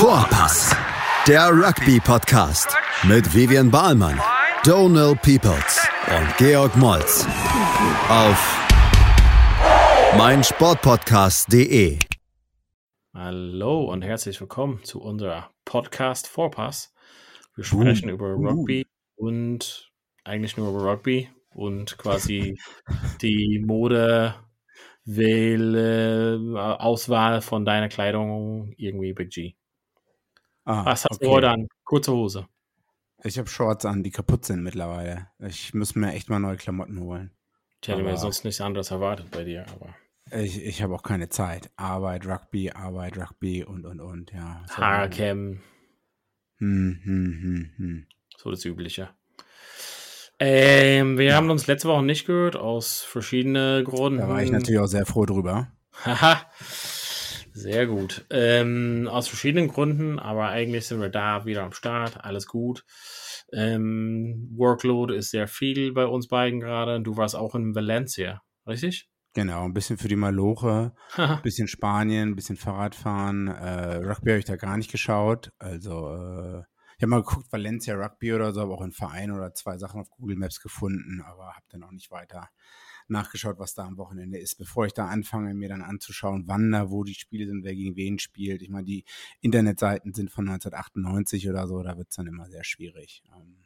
[0.00, 0.74] Vorpass,
[1.28, 2.74] der Rugby-Podcast
[3.06, 4.18] mit Vivian Bahlmann,
[4.64, 7.26] Donal Peoples und Georg Moltz
[8.08, 8.66] auf
[10.16, 11.98] meinsportpodcast.de.
[13.12, 16.94] Hallo und herzlich willkommen zu unserer Podcast Vorpass.
[17.54, 18.86] Wir sprechen uh, über Rugby
[19.18, 19.26] uh.
[19.26, 19.92] und
[20.24, 22.58] eigentlich nur über Rugby und quasi
[23.20, 24.34] die Mode
[25.04, 29.56] Wähle, äh, Auswahl von deiner Kleidung irgendwie Big G.
[30.64, 31.24] Ah, Was hast okay.
[31.26, 31.68] du heute an?
[31.84, 32.46] Kurze Hose.
[33.22, 35.28] Ich habe Shorts an, die kaputt sind mittlerweile.
[35.38, 37.32] Ich muss mir echt mal neue Klamotten holen.
[37.82, 39.94] Ich hätte aber mir sonst nichts anderes erwartet bei dir, aber.
[40.32, 41.70] Ich, ich habe auch keine Zeit.
[41.76, 44.64] Arbeit, Rugby, Arbeit, Rugby und und und, ja.
[44.70, 45.60] Haarcam.
[46.58, 48.06] Hm, hm, hm, hm.
[48.36, 49.10] So das Übliche.
[50.38, 51.34] Ähm, wir ja.
[51.34, 54.20] haben uns letzte Woche nicht gehört, aus verschiedenen Gründen.
[54.20, 55.72] Da war ich natürlich auch sehr froh drüber.
[56.04, 56.40] Haha.
[57.62, 58.24] Sehr gut.
[58.30, 62.24] Ähm, aus verschiedenen Gründen, aber eigentlich sind wir da wieder am Start.
[62.24, 62.84] Alles gut.
[63.52, 67.00] Ähm, Workload ist sehr viel bei uns beiden gerade.
[67.00, 69.08] Du warst auch in Valencia, richtig?
[69.32, 73.48] Genau, ein bisschen für die Maloche, ein bisschen Spanien, ein bisschen Fahrradfahren.
[73.48, 75.52] Äh, Rugby habe ich da gar nicht geschaut.
[75.58, 76.62] Also äh,
[76.96, 80.00] ich habe mal geguckt, Valencia Rugby oder so, aber auch ein Verein oder zwei Sachen
[80.00, 82.48] auf Google Maps gefunden, aber habe dann auch nicht weiter
[83.10, 86.90] nachgeschaut, was da am Wochenende ist, bevor ich da anfange, mir dann anzuschauen, wann da,
[86.90, 88.62] wo die Spiele sind, wer gegen wen spielt.
[88.62, 89.04] Ich meine, die
[89.40, 93.22] Internetseiten sind von 1998 oder so, da wird es dann immer sehr schwierig.
[93.34, 93.56] Ähm,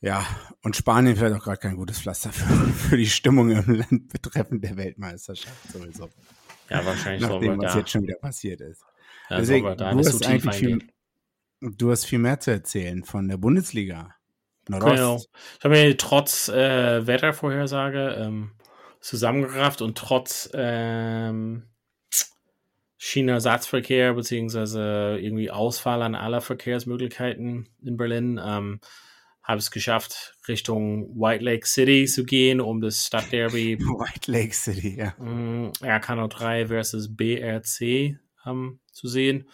[0.00, 0.24] ja,
[0.62, 4.62] und Spanien vielleicht auch gerade kein gutes Pflaster für, für, die Stimmung im Land betreffend
[4.62, 6.08] der Weltmeisterschaft sowieso.
[6.70, 7.28] Ja, wahrscheinlich.
[7.28, 7.78] Nachdem, was da.
[7.78, 8.84] jetzt schon wieder passiert ist.
[9.30, 10.78] Ja, Deswegen, du hast eigentlich viel,
[11.60, 14.14] Du hast viel mehr zu erzählen von der Bundesliga.
[14.68, 15.16] Genau.
[15.58, 18.52] Ich habe mir trotz äh, Wettervorhersage ähm,
[19.00, 21.64] zusammengerafft und trotz ähm,
[22.96, 28.80] China-Satzverkehr beziehungsweise irgendwie Ausfall an aller Verkehrsmöglichkeiten in Berlin ähm,
[29.42, 34.98] habe es geschafft, Richtung White Lake City zu gehen, um das Stadtderby White Lake City,
[34.98, 35.14] ja.
[35.18, 39.48] RK03 versus BRC ähm, zu sehen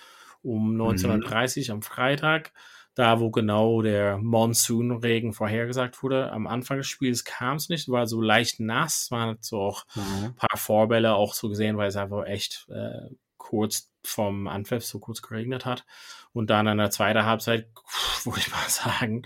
[0.44, 1.72] um 19.30 mhm.
[1.72, 2.52] am Freitag,
[2.94, 6.30] da wo genau der Monsunregen vorhergesagt wurde.
[6.30, 9.84] Am Anfang des Spiels kam es nicht, war so leicht nass, man hat so auch
[9.94, 10.24] mhm.
[10.26, 14.98] ein paar Vorbälle auch so gesehen, weil es einfach echt äh, kurz vom Anpfiff so
[15.00, 15.84] kurz geregnet hat.
[16.32, 17.68] Und dann in der zweiten Halbzeit,
[18.24, 19.22] würde ich mal sagen,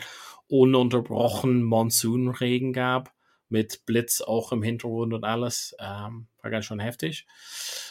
[0.48, 3.12] ununterbrochen Monsunregen gab
[3.50, 5.74] mit Blitz auch im Hintergrund und alles.
[5.78, 7.26] Ähm, war ganz schön heftig.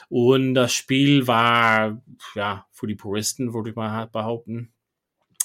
[0.09, 2.01] Und das Spiel war,
[2.35, 4.73] ja, für die Puristen, würde ich mal behaupten,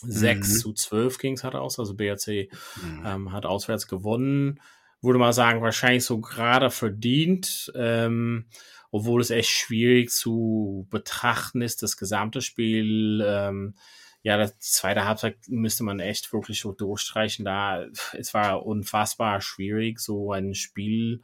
[0.03, 0.59] 6 mhm.
[0.59, 1.79] zu 12 ging es halt aus.
[1.79, 2.49] Also BRC
[2.83, 3.03] mhm.
[3.05, 4.61] ähm, hat auswärts gewonnen.
[5.01, 7.73] Würde mal sagen, wahrscheinlich so gerade verdient.
[7.75, 8.47] Ähm,
[8.91, 13.25] obwohl es echt schwierig zu betrachten ist, das gesamte Spiel.
[13.27, 13.75] Ähm,
[14.23, 17.45] ja, die zweite Halbzeit müsste man echt wirklich so durchstreichen.
[17.45, 21.23] Da, es war unfassbar schwierig, so ein Spiel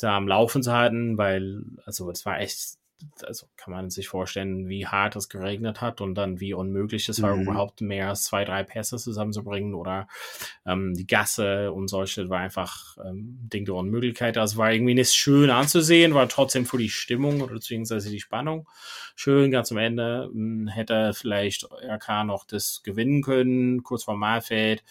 [0.00, 2.78] da am Laufen zu halten, weil, also es war echt
[3.22, 7.22] also kann man sich vorstellen, wie hart es geregnet hat und dann wie unmöglich es
[7.22, 7.42] war, mhm.
[7.42, 10.08] überhaupt mehr als zwei, drei Pässe zusammenzubringen oder
[10.66, 14.38] ähm, die Gasse und solche war einfach ähm, Ding der Unmöglichkeit.
[14.38, 18.68] Also war irgendwie nicht schön anzusehen, war trotzdem für die Stimmung oder beziehungsweise die Spannung
[19.14, 19.50] schön.
[19.50, 24.82] Ganz am Ende mh, hm, hätte vielleicht RK noch das gewinnen können, kurz vor Malfeld.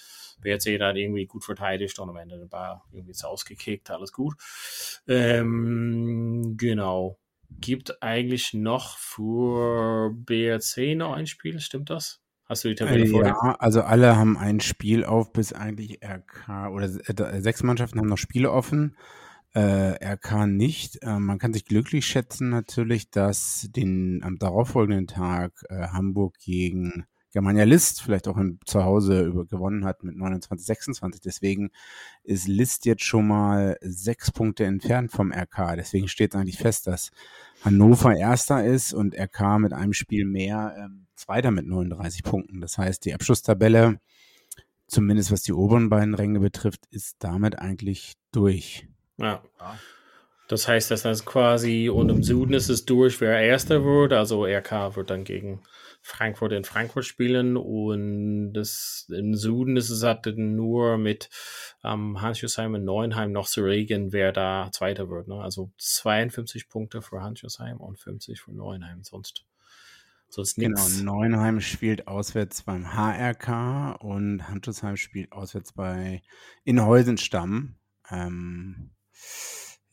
[0.43, 4.35] BRC dann irgendwie gut verteidigt und am Ende war irgendwie ist ausgekickt, alles gut.
[5.07, 7.17] Ähm, genau
[7.59, 12.21] gibt eigentlich noch für BRC noch ein Spiel, stimmt das?
[12.45, 15.99] Hast du die Tabelle äh, vor Ja, also alle haben ein Spiel auf, bis eigentlich
[16.03, 18.97] RK oder äh, sechs Mannschaften haben noch Spiele offen.
[19.53, 21.01] Äh, RK nicht.
[21.03, 27.05] Äh, man kann sich glücklich schätzen natürlich, dass den am darauffolgenden Tag äh, Hamburg gegen
[27.33, 31.19] Germania List vielleicht auch im, zu Hause über, gewonnen hat mit 29, 26.
[31.19, 31.71] Deswegen
[32.23, 35.75] ist List jetzt schon mal sechs Punkte entfernt vom RK.
[35.75, 37.09] Deswegen steht eigentlich fest, dass
[37.65, 42.61] Hannover Erster ist und RK mit einem Spiel mehr ähm, Zweiter mit 39 Punkten.
[42.61, 43.99] Das heißt, die Abschlusstabelle,
[44.85, 48.87] zumindest was die oberen beiden Ränge betrifft, ist damit eigentlich durch.
[49.17, 49.41] Ja.
[50.53, 54.13] Das heißt, dass das quasi und im Süden ist es durch, wer Erster wird.
[54.13, 55.63] Also RK wird dann gegen
[56.03, 61.31] Frankfurt in Frankfurt spielen und das, im Süden ist es halt nur mit
[61.83, 65.27] ähm, Hans-Josheim und Neuenheim noch zu regeln, wer da Zweiter wird.
[65.27, 65.41] Ne?
[65.41, 69.47] Also 52 Punkte für Hans-Josheim und 50 für Neuenheim, sonst,
[70.29, 70.99] sonst nichts.
[70.99, 76.21] Genau, Neuenheim spielt auswärts beim HRK und Hans-Josheim spielt auswärts bei
[76.63, 77.73] Inhäusenstamm.
[78.11, 78.91] Ähm,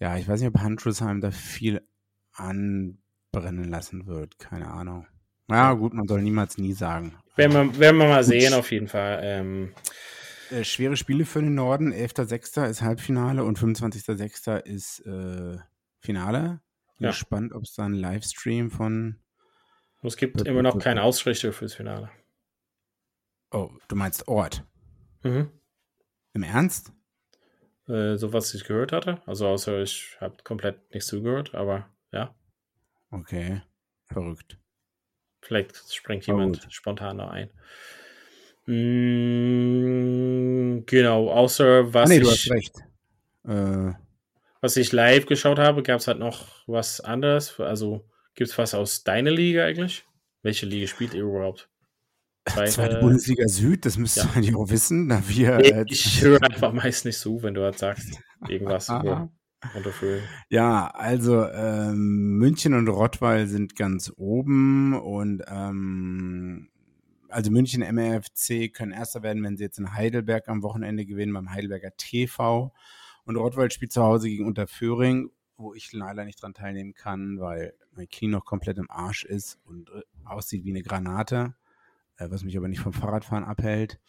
[0.00, 1.86] ja, ich weiß nicht, ob Hans-Josheim da viel
[2.32, 5.06] anbrennen lassen wird, keine Ahnung.
[5.48, 7.14] Ja, gut, man soll niemals nie sagen.
[7.36, 9.20] Werden wir, werden wir mal sehen, auf jeden Fall.
[9.22, 9.72] Ähm,
[10.50, 11.92] äh, schwere Spiele für den Norden.
[11.92, 12.66] 11.06.
[12.68, 14.60] ist Halbfinale und 25.06.
[14.64, 15.58] ist äh,
[15.98, 16.60] Finale.
[16.98, 17.10] Bin Ja.
[17.10, 19.20] gespannt, ob es da einen Livestream von.
[20.02, 22.10] es gibt immer noch keine Ausrichtung fürs Finale.
[23.50, 24.64] Oh, du meinst Ort.
[25.24, 25.50] Mhm.
[26.32, 26.92] Im Ernst?
[27.90, 29.20] Äh, so was ich gehört hatte.
[29.26, 32.34] Also außer ich habe komplett nichts zugehört, aber ja,
[33.10, 33.62] Okay.
[34.06, 34.58] Verrückt.
[35.40, 37.50] vielleicht springt jemand spontan da ein.
[38.66, 39.64] Mm,
[40.86, 42.76] genau, außer was ah, nee, du ich hast recht.
[43.46, 43.92] Äh,
[44.60, 47.58] was ich live geschaut habe, gab es halt noch was anderes.
[47.58, 48.04] Also
[48.34, 50.04] gibt es was aus deiner Liga eigentlich?
[50.42, 51.68] Welche Liga spielt ihr überhaupt?
[52.46, 54.30] Zweite Bundesliga Süd, das müsst ihr ja.
[54.34, 55.58] eigentlich auch wissen, da wir.
[55.58, 58.88] Nee, äh, ich höre einfach meist nicht zu, wenn du halt sagst, irgendwas.
[60.48, 66.70] Ja, also ähm, München und Rottweil sind ganz oben und ähm,
[67.28, 71.50] also München MRFC können Erster werden, wenn sie jetzt in Heidelberg am Wochenende gewinnen beim
[71.50, 72.72] Heidelberger TV
[73.24, 77.74] und Rottweil spielt zu Hause gegen Unterföhring, wo ich leider nicht dran teilnehmen kann, weil
[77.92, 81.59] mein Knie noch komplett im Arsch ist und äh, aussieht wie eine Granate, äh,
[82.28, 84.00] was mich aber nicht vom Fahrradfahren abhält.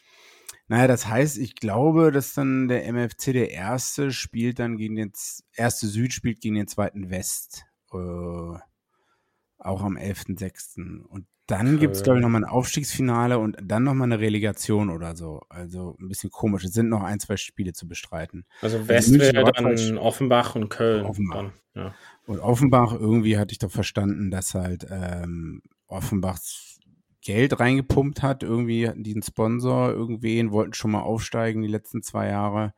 [0.67, 5.11] Naja, das heißt, ich glaube, dass dann der MFC der erste spielt dann gegen den
[5.53, 7.65] erste Süd spielt gegen den zweiten West.
[7.93, 11.01] Äh, auch am 11.06.
[11.03, 15.15] Und dann gibt es, glaube ich, nochmal ein Aufstiegsfinale und dann nochmal eine Relegation oder
[15.15, 15.41] so.
[15.49, 16.63] Also ein bisschen komisch.
[16.63, 18.45] Es sind noch ein, zwei Spiele zu bestreiten.
[18.61, 21.05] Also West München, wäre dann Offenbach und Köln.
[21.05, 21.35] Offenbach.
[21.35, 21.95] Dann, ja.
[22.25, 26.79] Und Offenbach, irgendwie hatte ich doch verstanden, dass halt ähm, Offenbachs
[27.21, 28.44] Geld reingepumpt hat.
[28.44, 32.73] Irgendwie hatten die einen Sponsor, irgendwen, wollten schon mal aufsteigen die letzten zwei Jahre.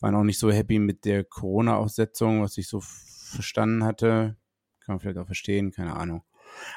[0.00, 4.36] Waren auch nicht so happy mit der Corona-Aussetzung, was ich so verstanden hatte.
[4.80, 6.22] Kann man vielleicht auch verstehen, keine Ahnung.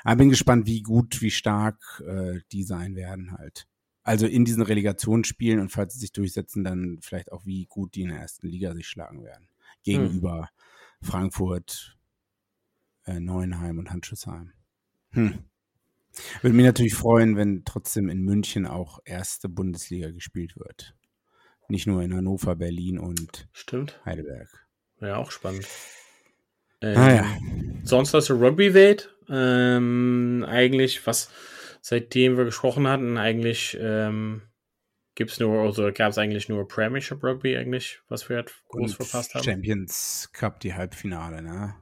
[0.04, 3.68] Aber bin gespannt, wie gut, wie stark äh, die sein werden halt.
[4.04, 8.02] Also in diesen Relegationsspielen und falls sie sich durchsetzen, dann vielleicht auch, wie gut die
[8.02, 9.50] in der ersten Liga sich schlagen werden.
[9.84, 10.50] Gegenüber
[11.02, 11.98] Frankfurt,
[13.06, 14.54] äh, Neuenheim und Handschussheim.
[15.12, 15.49] Hm.
[16.42, 20.96] Würde mich natürlich freuen, wenn trotzdem in München auch erste Bundesliga gespielt wird.
[21.68, 24.00] Nicht nur in Hannover, Berlin und Stimmt.
[24.04, 24.50] Heidelberg.
[25.02, 25.68] Ja, auch spannend.
[26.82, 27.38] Ähm, Ah ja.
[27.84, 31.30] Sonst aus der Rugby-Welt, ähm, eigentlich, was
[31.82, 34.42] seitdem wir gesprochen hatten, eigentlich ähm,
[35.16, 38.98] gibt es nur, also gab es eigentlich nur Premiership Rugby eigentlich, was wir halt groß
[38.98, 39.44] Und verpasst haben.
[39.44, 41.76] Champions Cup, die Halbfinale, ne?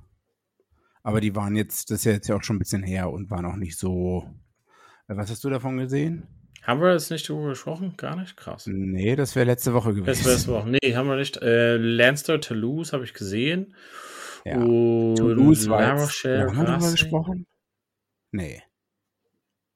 [1.08, 3.30] Aber die waren jetzt, das ist ja jetzt ja auch schon ein bisschen her und
[3.30, 4.30] waren auch nicht so.
[5.08, 6.28] Was hast du davon gesehen?
[6.64, 7.94] Haben wir jetzt nicht darüber gesprochen?
[7.96, 8.36] Gar nicht?
[8.36, 8.68] Krass.
[8.68, 10.06] Nee, das wäre letzte Woche gewesen.
[10.06, 10.66] Das wär's auch.
[10.66, 11.38] Nee, haben wir nicht.
[11.38, 13.74] Äh, Lanster, Toulouse habe ich gesehen.
[14.44, 14.58] Ja.
[14.58, 17.48] Und Toulouse war jetzt, haben wir darüber gesprochen?
[18.32, 18.62] Nee.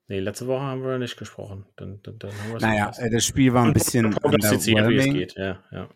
[0.10, 1.66] Nee, letzte Woche haben wir nicht gesprochen.
[1.78, 5.06] Dann, dann, dann haben wir Naja, äh, das Spiel war ein bisschen prognostiziert, wie es
[5.06, 5.36] geht.
[5.38, 5.89] Ja, ja.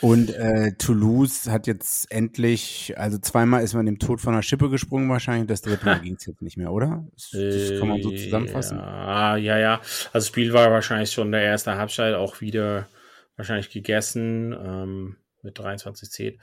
[0.00, 4.68] Und äh, Toulouse hat jetzt endlich, also zweimal ist man dem Tod von der Schippe
[4.68, 7.06] gesprungen wahrscheinlich, das dritte Mal ging es jetzt nicht mehr, oder?
[7.14, 8.78] Das, das kann man so zusammenfassen.
[8.78, 9.74] Ja, ja, ja.
[9.76, 12.86] Also das Spiel war wahrscheinlich schon der erste Halbzeit auch wieder
[13.36, 16.38] wahrscheinlich gegessen ähm, mit 23-10.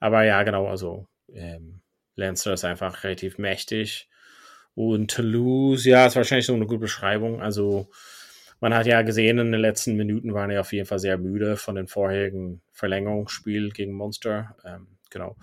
[0.00, 1.80] Aber ja, genau, also ähm,
[2.14, 4.08] Lancer ist einfach relativ mächtig.
[4.74, 7.40] Und Toulouse, ja, ist wahrscheinlich so eine gute Beschreibung.
[7.40, 7.90] Also
[8.60, 11.56] man hat ja gesehen, in den letzten Minuten waren ja auf jeden Fall sehr müde
[11.56, 14.56] von den vorherigen Verlängerungsspiel gegen Monster.
[14.64, 15.36] Ähm, genau.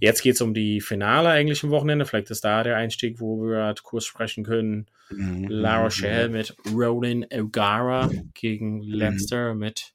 [0.00, 2.06] Jetzt geht es um die Finale eigentlich am Wochenende.
[2.06, 4.86] Vielleicht ist da der Einstieg, wo wir halt kurz sprechen können.
[5.10, 5.48] Mhm.
[5.48, 9.92] La Rochelle mit Roland O'Gara gegen Leinster mit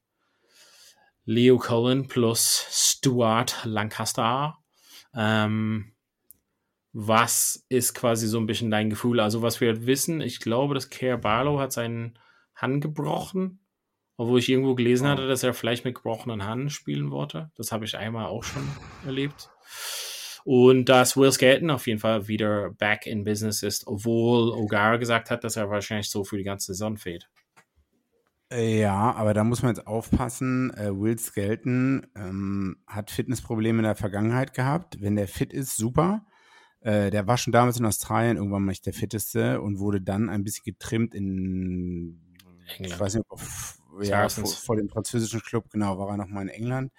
[1.25, 4.57] Leo Cullen plus Stuart Lancaster.
[5.15, 5.93] Ähm,
[6.93, 9.19] was ist quasi so ein bisschen dein Gefühl?
[9.19, 12.17] Also, was wir halt wissen, ich glaube, dass Kerr Barlow hat seinen
[12.57, 13.59] Hand gebrochen,
[14.17, 15.09] obwohl ich irgendwo gelesen Oh.
[15.11, 17.51] hatte, dass er vielleicht mit gebrochenen Hand spielen wollte.
[17.55, 18.63] Das habe ich einmal auch schon
[19.05, 19.49] erlebt.
[20.43, 25.29] Und dass Will Skelton auf jeden Fall wieder back in business ist, obwohl O'Gara gesagt
[25.29, 27.29] hat, dass er wahrscheinlich so für die ganze Saison fehlt.
[28.49, 30.73] Äh, Ja, aber da muss man jetzt aufpassen.
[30.73, 35.01] Äh, Will Skelton ähm, hat Fitnessprobleme in der Vergangenheit gehabt.
[35.01, 36.25] Wenn der fit ist, super.
[36.79, 40.29] Äh, der war schon damals in Australien irgendwann mal nicht der fitteste und wurde dann
[40.29, 42.21] ein bisschen getrimmt in
[42.67, 42.93] England.
[42.93, 43.41] Ich weiß nicht, ob
[44.01, 46.91] ja, vor, vor dem französischen Club, genau, war er nochmal in England.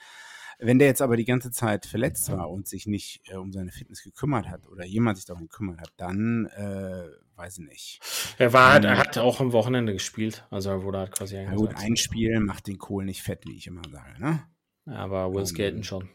[0.61, 3.71] Wenn der jetzt aber die ganze Zeit verletzt war und sich nicht äh, um seine
[3.71, 7.07] Fitness gekümmert hat oder jemand sich darum gekümmert hat, dann äh,
[7.37, 8.01] weiß ich nicht.
[8.39, 11.37] Er war halt, er Ähm, hat auch am Wochenende gespielt, also er wurde halt quasi
[11.37, 14.21] Ja gut, ein Spiel macht den Kohl nicht fett, wie ich immer sage.
[14.21, 14.43] Ne?
[14.87, 16.09] Aber Will Ähm, Skelton schon.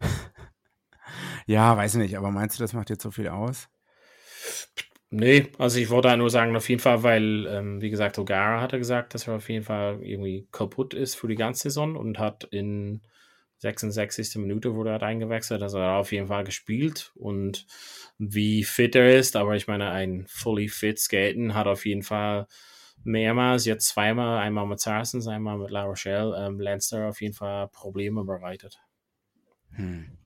[1.46, 3.68] Ja, weiß ich nicht, aber meinst du, das macht jetzt so viel aus?
[5.10, 8.76] Nee, also ich wollte nur sagen, auf jeden Fall, weil, ähm, wie gesagt, O'Gara hatte
[8.78, 12.44] gesagt, dass er auf jeden Fall irgendwie kaputt ist für die ganze Saison und hat
[12.44, 13.00] in
[13.58, 14.38] 66.
[14.38, 17.66] Minute wurde er eingewechselt, also er hat auf jeden Fall gespielt und
[18.18, 22.46] wie fit er ist, aber ich meine, ein fully fit Skaten hat auf jeden Fall
[23.02, 27.68] mehrmals, jetzt zweimal, einmal mit Saracens, einmal mit La Rochelle, ähm, Lancer auf jeden Fall
[27.68, 28.78] Probleme bereitet.
[29.76, 30.17] Hm.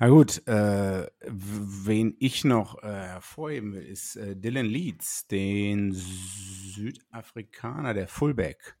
[0.00, 7.94] Na gut, äh, wen ich noch äh, hervorheben will, ist äh, Dylan Leeds, den Südafrikaner,
[7.94, 8.76] der Fullback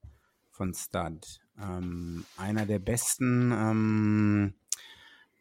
[0.50, 1.40] von Stud.
[1.58, 4.54] Ähm, einer der besten, ähm,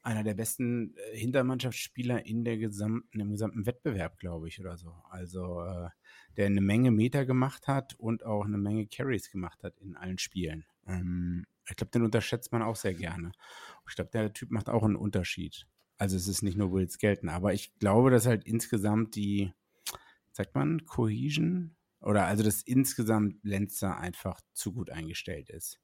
[0.03, 4.93] einer der besten äh, Hintermannschaftsspieler in der gesamten, im gesamten Wettbewerb, glaube ich, oder so.
[5.09, 5.89] Also äh,
[6.37, 10.17] der eine Menge Meter gemacht hat und auch eine Menge Carries gemacht hat in allen
[10.17, 10.65] Spielen.
[10.87, 13.31] Ähm, ich glaube, den unterschätzt man auch sehr gerne.
[13.87, 15.67] Ich glaube, der Typ macht auch einen Unterschied.
[15.97, 19.53] Also es ist nicht nur Wills Gelten, aber ich glaube, dass halt insgesamt die,
[20.31, 25.79] sagt man, Cohesion oder also dass insgesamt Lenzer einfach zu gut eingestellt ist.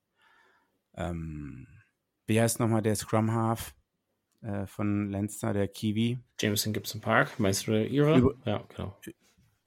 [0.95, 1.67] Ähm,
[2.25, 3.75] wie heißt nochmal der Scrum Half
[4.41, 6.19] äh, von Lenzer, der Kiwi?
[6.39, 8.19] Jameson Gibson Park, meinst du der Ira?
[8.45, 8.99] ja, genau.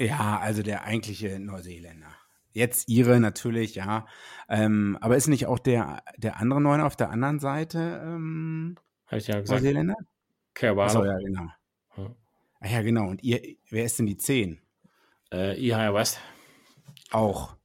[0.01, 2.15] Ja, also der eigentliche Neuseeländer.
[2.53, 4.07] Jetzt ihre natürlich, ja.
[4.49, 8.77] Ähm, aber ist nicht auch der, der andere Neuner auf der anderen Seite ähm,
[9.07, 9.63] Habe ich ja gesagt.
[9.63, 9.97] Neuseeländer?
[10.61, 11.49] Achso, ja, genau.
[11.95, 12.15] Hm.
[12.61, 13.09] Ah, ja, genau.
[13.09, 13.41] Und ihr,
[13.71, 14.61] wer ist denn die 10?
[15.33, 16.21] Äh, Ihaya West.
[17.11, 17.57] Auch.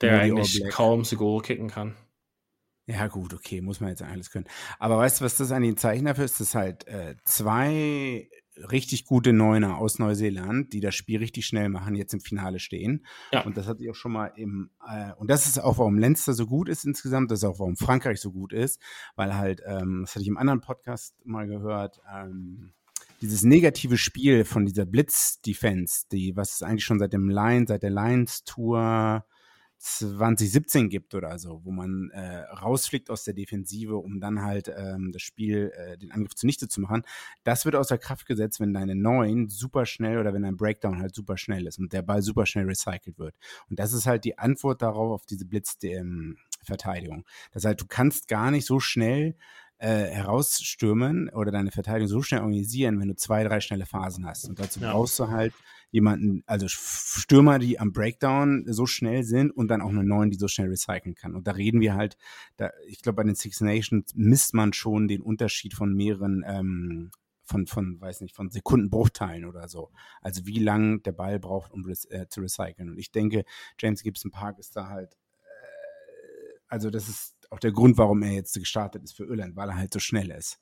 [0.00, 1.96] Der eigentlich kaum zu Goal kicken kann.
[2.86, 4.46] Ja, gut, okay, muss man jetzt alles können.
[4.78, 6.40] Aber weißt du, was das eigentlich ein Zeichen dafür ist?
[6.40, 8.28] Das halt äh, zwei
[8.70, 13.04] richtig gute Neuner aus Neuseeland, die das Spiel richtig schnell machen, jetzt im Finale stehen.
[13.32, 13.42] Ja.
[13.42, 16.34] Und das hatte ich auch schon mal im, äh, und das ist auch, warum Lenster
[16.34, 18.80] so gut ist insgesamt, das ist auch, warum Frankreich so gut ist,
[19.16, 22.72] weil halt, ähm, das hatte ich im anderen Podcast mal gehört, ähm,
[23.20, 27.82] dieses negative Spiel von dieser Blitz-Defense, die, was es eigentlich schon seit dem Line, seit
[27.82, 29.24] der Lions-Tour
[29.82, 35.10] 2017 gibt oder so, wo man äh, rausfliegt aus der Defensive, um dann halt ähm,
[35.10, 37.02] das Spiel, äh, den Angriff zunichte zu machen.
[37.44, 41.14] Das wird außer Kraft gesetzt, wenn deine Neun super schnell oder wenn dein Breakdown halt
[41.14, 43.34] super schnell ist und der Ball super schnell recycelt wird.
[43.70, 47.24] Und das ist halt die Antwort darauf, auf diese Blitzverteidigung.
[47.52, 49.34] Das heißt, du kannst gar nicht so schnell
[49.78, 54.46] äh, herausstürmen oder deine Verteidigung so schnell organisieren, wenn du zwei, drei schnelle Phasen hast.
[54.46, 54.92] Und dazu ja.
[54.92, 55.54] brauchst du halt
[55.90, 60.38] jemanden, also Stürmer, die am Breakdown so schnell sind und dann auch eine neuen, die
[60.38, 61.34] so schnell recyceln kann.
[61.34, 62.16] Und da reden wir halt,
[62.56, 67.10] da, ich glaube, bei den Six Nations misst man schon den Unterschied von mehreren ähm,
[67.50, 69.90] von, von, weiß nicht, von Sekundenbruchteilen oder so.
[70.22, 72.90] Also wie lang der Ball braucht, um äh, zu recyceln.
[72.90, 73.44] Und ich denke,
[73.78, 78.30] James Gibson Park ist da halt, äh, also das ist auch der Grund, warum er
[78.30, 80.60] jetzt gestartet ist für Irland, weil er halt so schnell ist.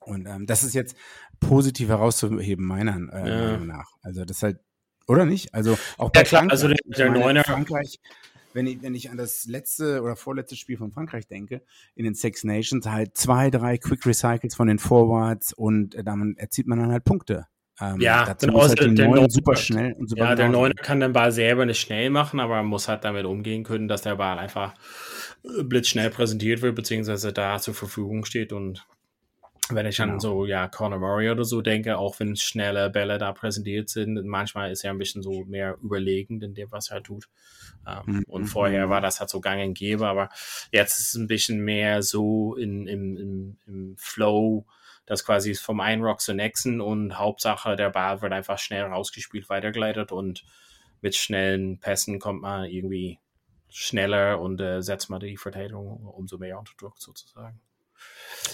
[0.00, 0.96] Und ähm, das ist jetzt
[1.40, 3.50] positiv herauszuheben, meiner äh, ja.
[3.52, 3.92] Meinung nach.
[4.02, 4.58] Also das halt,
[5.06, 5.54] oder nicht?
[5.54, 7.44] Also auch bei ja, klar, also der, der Neuner.
[7.44, 7.98] Frankreich,
[8.52, 11.62] wenn ich, wenn ich an das letzte oder vorletzte Spiel von Frankreich denke,
[11.94, 16.38] in den Six Nations, halt zwei, drei Quick Recycles von den Forwards und äh, damit
[16.38, 17.46] erzielt man dann halt Punkte.
[17.80, 21.12] Ähm, ja, genau, halt der, der super schnell und super Ja, der Neuner kann den
[21.14, 24.74] Ball selber nicht schnell machen, aber muss halt damit umgehen können, dass der Ball einfach
[25.44, 28.86] äh, blitzschnell präsentiert wird, beziehungsweise da zur Verfügung steht und
[29.74, 30.14] wenn ich genau.
[30.14, 34.24] an so, ja, Conor Murray oder so denke, auch wenn schnelle Bälle da präsentiert sind,
[34.24, 37.28] manchmal ist er ein bisschen so mehr überlegend in dem, was er tut.
[37.86, 38.24] Ähm, mhm.
[38.26, 40.28] Und vorher war das halt so gang und gäbe, aber
[40.72, 44.66] jetzt ist es ein bisschen mehr so in, im, im, im Flow,
[45.06, 49.48] das quasi vom einen Rock zur nächsten und Hauptsache der Ball wird einfach schnell rausgespielt,
[49.48, 50.44] weitergeleitet und
[51.00, 53.18] mit schnellen Pässen kommt man irgendwie
[53.68, 57.60] schneller und äh, setzt man die Verteidigung umso mehr unter Druck sozusagen.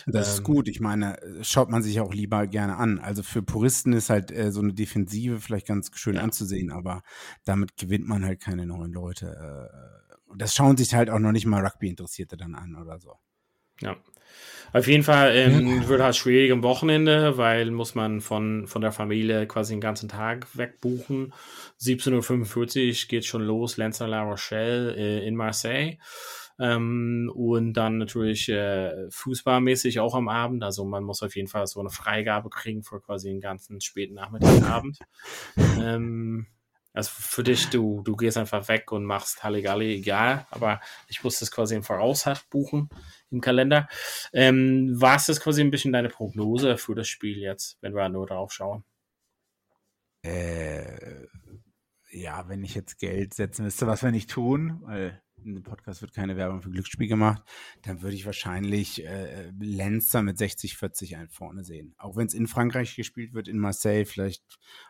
[0.07, 0.69] Das ist ähm, gut.
[0.69, 2.99] Ich meine, schaut man sich auch lieber gerne an.
[2.99, 6.23] Also für Puristen ist halt äh, so eine Defensive vielleicht ganz schön ja.
[6.23, 7.03] anzusehen, aber
[7.45, 9.71] damit gewinnt man halt keine neuen Leute.
[9.73, 13.15] Äh, das schauen sich halt auch noch nicht mal Rugby-Interessierte dann an oder so.
[13.81, 13.97] Ja.
[14.73, 18.93] Auf jeden Fall ähm, wird halt schwierig am Wochenende, weil muss man von, von der
[18.93, 21.33] Familie quasi den ganzen Tag wegbuchen.
[21.81, 25.99] 17.45 Uhr geht schon los, Lenzer La Rochelle äh, in Marseille.
[26.59, 30.65] Ähm, und dann natürlich äh, fußballmäßig auch am Abend.
[30.65, 34.15] Also man muss auf jeden Fall so eine Freigabe kriegen für quasi den ganzen späten
[34.15, 34.99] Nachmittagabend.
[35.57, 36.47] ähm,
[36.97, 41.39] also für dich, du, du gehst einfach weg und machst Halligalli, egal, aber ich muss
[41.39, 42.89] das quasi im Voraus buchen
[43.31, 43.87] im Kalender.
[44.33, 48.27] Ähm, was ist quasi ein bisschen deine Prognose für das Spiel jetzt, wenn wir nur
[48.27, 48.83] darauf schauen?
[50.23, 51.27] Äh,
[52.11, 56.03] ja, wenn ich jetzt Geld setzen müsste, was wir nicht tun, weil in dem Podcast
[56.03, 57.43] wird keine Werbung für Glücksspiel gemacht,
[57.83, 61.95] dann würde ich wahrscheinlich äh, Lenzer mit 60-40 ein vorne sehen.
[61.99, 64.43] Auch wenn es in Frankreich gespielt wird, in Marseille, vielleicht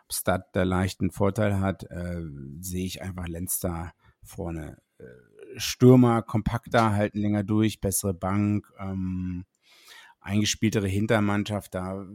[0.05, 2.23] ob Stade da leicht einen Vorteil hat, äh,
[2.59, 4.77] sehe ich einfach Lenster vorne.
[4.97, 5.05] Äh,
[5.57, 9.45] Stürmer, kompakter, halten länger durch, bessere Bank, ähm,
[10.19, 12.05] eingespieltere Hintermannschaft, da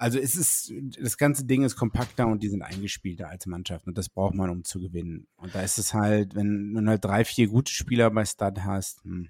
[0.00, 3.98] also es ist, das ganze Ding ist kompakter und die sind eingespielter als Mannschaft und
[3.98, 5.26] das braucht man, um zu gewinnen.
[5.36, 9.04] Und da ist es halt, wenn du halt drei, vier gute Spieler bei Stud hast.
[9.04, 9.28] Hm.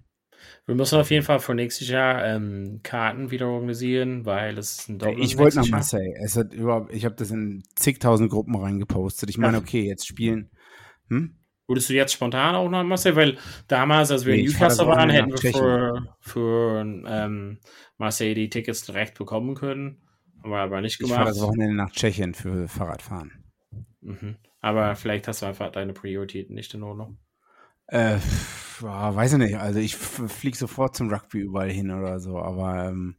[0.67, 4.89] Wir müssen auf jeden Fall für nächstes Jahr ähm, Karten wieder organisieren, weil es ist
[4.89, 5.23] ein Doppel.
[5.23, 6.15] Ich wollte nach Marseille.
[6.23, 9.29] Es hat überhaupt, ich habe das in zigtausend Gruppen reingepostet.
[9.29, 10.51] Ich meine, okay, jetzt spielen.
[11.09, 11.37] Hm?
[11.67, 13.17] Würdest du jetzt spontan auch nach Marseille?
[13.17, 17.59] Weil damals, als wir nee, in Newcastle waren, hätten wir für, für ähm,
[17.99, 20.01] Marseille die Tickets direkt bekommen können.
[20.43, 21.13] Haben wir aber nicht gemacht.
[21.13, 23.45] Ich fahre das Wochenende nach Tschechien für Fahrradfahren.
[24.01, 24.37] Mhm.
[24.61, 27.19] Aber vielleicht hast du einfach deine Prioritäten nicht in Ordnung.
[27.87, 28.19] Äh,
[28.81, 29.57] boah, weiß ich nicht.
[29.57, 33.17] Also ich fliege sofort zum Rugby überall hin oder so, aber ähm,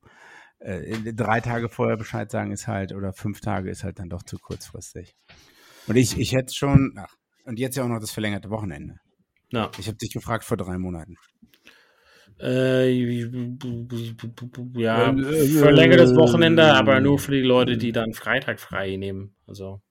[0.59, 4.23] äh, drei Tage vorher Bescheid sagen ist halt, oder fünf Tage ist halt dann doch
[4.23, 5.15] zu kurzfristig.
[5.87, 7.13] Und ich, ich hätte schon, ach,
[7.45, 8.99] und jetzt ja auch noch das verlängerte Wochenende.
[9.49, 9.71] Ja.
[9.77, 11.15] Ich habe dich gefragt vor drei Monaten.
[12.41, 12.89] Äh,
[14.73, 19.35] ja, verlängertes Wochenende, aber nur für die Leute, die dann Freitag frei nehmen.
[19.45, 19.81] Also.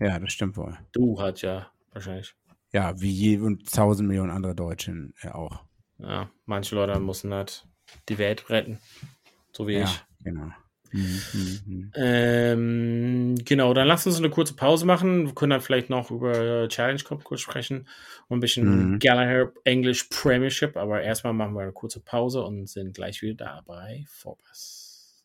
[0.00, 0.76] Ja, das stimmt wohl.
[0.92, 2.34] Du hat ja wahrscheinlich.
[2.72, 5.62] Ja, wie je und tausend Millionen andere Deutschen ja auch.
[5.98, 7.66] Ja, manche Leute müssen halt
[8.08, 8.78] die Welt retten.
[9.52, 10.04] So wie ja, ich.
[10.24, 10.50] Genau.
[10.92, 11.92] Mhm, mhm, mhm.
[11.94, 15.26] Ähm, genau, dann lass uns eine kurze Pause machen.
[15.26, 17.86] Wir können dann vielleicht noch über Challenge Cup kurz sprechen
[18.28, 18.98] und ein bisschen mhm.
[18.98, 23.62] Gallagher English Premiership, aber erstmal machen wir eine kurze Pause und sind gleich wieder da
[23.66, 25.24] bei Vorpass.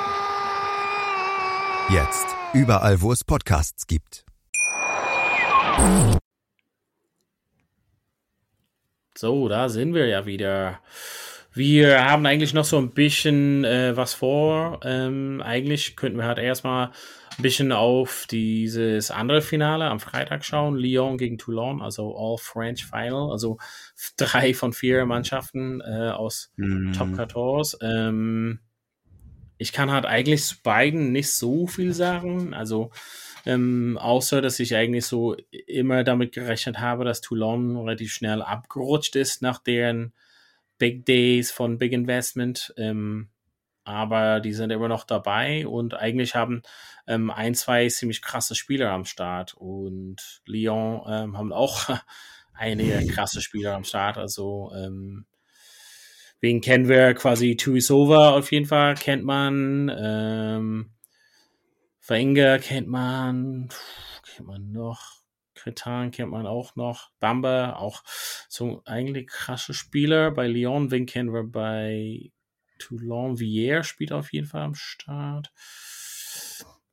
[1.89, 2.27] Jetzt.
[2.53, 4.25] Überall, wo es Podcasts gibt.
[9.17, 10.79] So, da sind wir ja wieder.
[11.53, 14.79] Wir haben eigentlich noch so ein bisschen äh, was vor.
[14.83, 16.91] Ähm, eigentlich könnten wir halt erstmal
[17.37, 20.75] ein bisschen auf dieses andere Finale am Freitag schauen.
[20.75, 23.31] Lyon gegen Toulon, also All French Final.
[23.31, 23.57] Also
[24.17, 26.93] drei von vier Mannschaften äh, aus mhm.
[26.93, 27.79] Top 14.
[27.81, 28.59] Ähm,
[29.61, 32.55] ich kann halt eigentlich zu beiden nicht so viel sagen.
[32.55, 32.89] Also,
[33.45, 39.15] ähm, außer dass ich eigentlich so immer damit gerechnet habe, dass Toulon relativ schnell abgerutscht
[39.15, 40.13] ist nach deren
[40.79, 42.73] Big Days von Big Investment.
[42.75, 43.29] Ähm,
[43.83, 46.63] aber die sind immer noch dabei und eigentlich haben
[47.05, 49.53] ähm, ein, zwei ziemlich krasse Spieler am Start.
[49.53, 51.87] Und Lyon ähm, haben auch
[52.55, 54.17] einige krasse Spieler am Start.
[54.17, 55.27] Also ähm,
[56.41, 59.91] Wen kennen wir quasi Tuisova auf jeden Fall, kennt man.
[59.95, 60.91] Ähm,
[62.07, 63.69] Wenger kennt man.
[64.25, 65.21] Kennt man noch.
[65.53, 67.11] Kretan kennt man auch noch.
[67.19, 68.01] Bamba, auch
[68.49, 70.31] so eigentlich krasse Spieler.
[70.31, 72.31] Bei Lyon, wen kennen wir bei
[72.79, 73.37] Toulon?
[73.37, 75.51] Vier spielt auf jeden Fall am Start.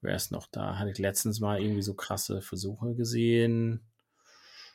[0.03, 0.79] Wer ist noch da?
[0.79, 3.81] Hatte ich letztens mal irgendwie so krasse Versuche gesehen.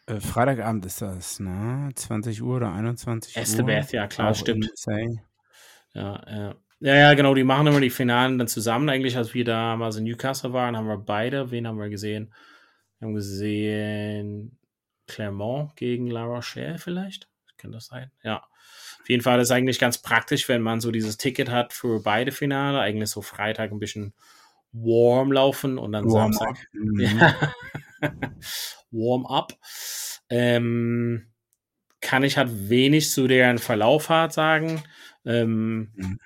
[0.06, 1.90] Äh, Freitagabend ist das, ne?
[1.96, 3.42] 20 Uhr oder 21 Uhr.
[3.42, 4.70] Estebeth, ja klar, Auch stimmt.
[5.94, 6.56] Ja, ja.
[6.80, 8.90] Ja, ja, genau, die machen immer die Finalen dann zusammen.
[8.90, 12.34] Eigentlich, als wir damals in Newcastle waren, haben wir beide, wen haben wir gesehen?
[13.00, 14.60] Wir haben gesehen
[15.08, 17.30] Clermont gegen La Rochelle vielleicht.
[17.56, 18.12] Kann das sein?
[18.22, 18.44] Ja.
[19.02, 22.02] Auf jeden Fall ist es eigentlich ganz praktisch, wenn man so dieses Ticket hat für
[22.04, 22.80] beide Finale.
[22.80, 24.14] Eigentlich so Freitag ein bisschen
[24.74, 26.68] warm laufen und dann warm Samstag.
[26.74, 27.00] Mhm.
[27.00, 27.54] Ja.
[28.92, 29.54] Warm-up.
[30.30, 31.28] Ähm,
[32.02, 34.84] kann ich halt wenig zu deren Verlauffahrt sagen.
[35.26, 36.20] Ähm, mhm.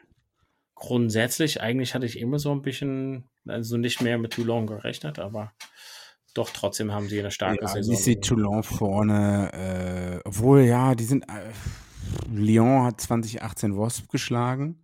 [0.74, 5.54] Grundsätzlich, eigentlich hatte ich immer so ein bisschen, also nicht mehr mit Toulon gerechnet, aber
[6.34, 7.94] doch trotzdem haben sie eine starke ja, Saison.
[7.94, 11.52] Ich sehe Toulon vorne, äh, obwohl, ja, die sind, äh,
[12.30, 14.84] Lyon hat 2018 Wasp geschlagen,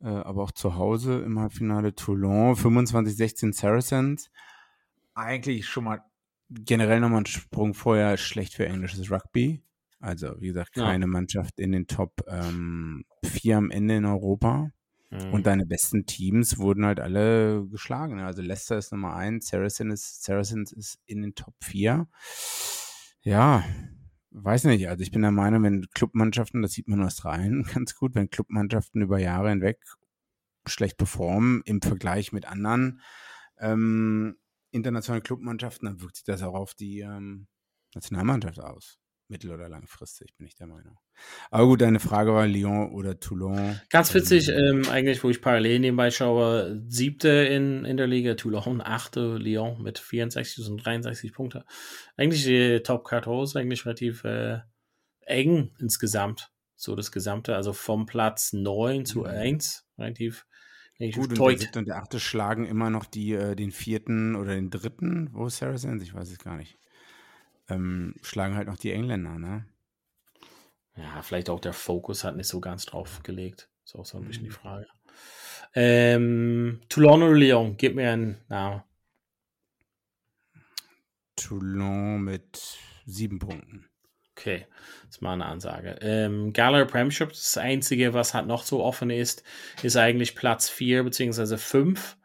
[0.00, 4.30] äh, aber auch zu Hause im Halbfinale Toulon, 25-16 Saracens.
[5.14, 6.02] Eigentlich schon mal
[6.48, 9.62] generell nochmal ein Sprung vorher schlecht für englisches Rugby.
[10.00, 11.10] Also, wie gesagt, keine ja.
[11.10, 14.70] Mannschaft in den Top ähm, 4 am Ende in Europa.
[15.10, 15.32] Mhm.
[15.32, 18.16] Und deine besten Teams wurden halt alle geschlagen.
[18.16, 18.24] Ne?
[18.24, 22.08] Also Leicester ist Nummer eins, Saracens ist, Saracens ist in den Top 4.
[23.22, 23.64] Ja,
[24.30, 24.88] weiß nicht.
[24.88, 28.30] Also ich bin der Meinung, wenn Clubmannschaften, das sieht man in Australien ganz gut, wenn
[28.30, 29.78] Clubmannschaften über Jahre hinweg
[30.66, 33.00] schlecht performen im Vergleich mit anderen
[33.58, 34.36] ähm,
[34.70, 37.48] internationalen Clubmannschaften, dann wirkt sich das auch auf die ähm,
[37.94, 38.98] Nationalmannschaft aus
[39.30, 40.98] mittel- oder langfristig, bin ich der Meinung.
[41.50, 43.80] Aber gut, deine Frage war Lyon oder Toulon.
[43.90, 48.80] Ganz witzig, ähm, eigentlich, wo ich parallel nebenbei schaue, siebte in, in der Liga, Toulon,
[48.80, 51.64] achte Lyon mit 64 und 63 Punkte.
[52.16, 54.58] Eigentlich die Top 14 eigentlich relativ äh,
[55.20, 56.50] eng insgesamt.
[56.76, 59.26] So das Gesamte, also vom Platz 9 zu mhm.
[59.26, 60.46] 1, relativ
[61.14, 64.54] Gut, und der siebte und der achte schlagen immer noch die, äh, den vierten oder
[64.54, 66.02] den dritten, wo ist Saracens?
[66.02, 66.78] Ich weiß es gar nicht
[67.70, 69.66] ähm, schlagen halt noch die Engländer, ne?
[70.96, 73.68] Ja, vielleicht auch der Fokus hat nicht so ganz drauf gelegt.
[73.84, 74.54] Ist auch so ein bisschen die mhm.
[74.54, 74.86] Frage.
[75.74, 77.76] Ähm, Toulon oder Lyon?
[77.76, 78.82] Gib mir einen Namen.
[81.36, 83.88] Toulon mit sieben Punkten.
[84.36, 84.66] Okay,
[85.04, 85.98] das ist mal eine Ansage.
[86.00, 89.42] Ähm, Gala Premiership, das einzige, was halt noch so offen ist,
[89.82, 91.56] ist eigentlich Platz 4 bzw.
[91.56, 92.16] 5.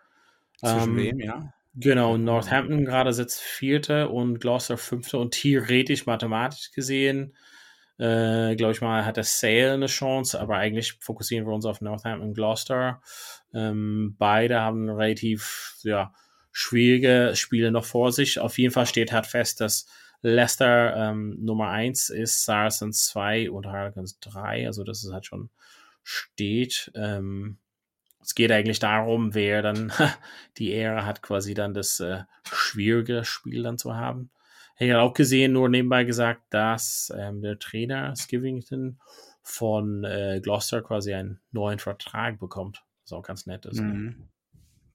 [0.57, 1.53] Zwischen ähm, wem, ja?
[1.77, 7.35] Genau, Northampton gerade sitzt Vierte und Gloucester Fünfte und theoretisch, mathematisch gesehen,
[7.97, 11.81] äh, glaube ich mal, hat der Sale eine Chance, aber eigentlich fokussieren wir uns auf
[11.81, 13.01] Northampton und Gloucester.
[13.53, 16.13] Ähm, beide haben relativ ja,
[16.51, 18.39] schwierige Spiele noch vor sich.
[18.39, 19.85] Auf jeden Fall steht halt fest, dass
[20.21, 25.49] Leicester ähm, Nummer 1 ist, Saracens 2 und Harlequins 3, also das ist halt schon
[26.03, 26.91] steht.
[26.95, 27.57] Ähm,
[28.25, 29.91] es geht eigentlich darum, wer dann
[30.57, 34.31] die Ehre hat, quasi dann das äh, schwierige Spiel dann zu haben.
[34.79, 38.99] Ich habe auch gesehen, nur nebenbei gesagt, dass ähm, der Trainer Skivington
[39.43, 42.83] von äh, Gloucester quasi einen neuen Vertrag bekommt.
[43.03, 43.79] Was auch ganz nett ist.
[43.79, 43.87] Ne?
[43.87, 44.29] Mhm.